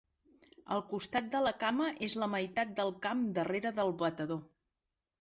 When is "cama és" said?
1.65-2.17